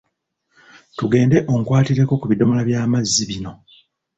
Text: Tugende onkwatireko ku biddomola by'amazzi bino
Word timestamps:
Tugende 0.97 1.37
onkwatireko 1.53 2.13
ku 2.21 2.25
biddomola 2.31 2.61
by'amazzi 2.69 3.23
bino 3.29 3.51